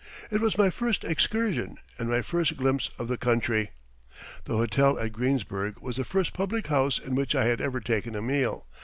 [0.31, 3.69] It was my first excursion, and my first glimpse of the country.
[4.45, 8.15] The hotel at Greensburg was the first public house in which I had ever taken
[8.15, 8.65] a meal.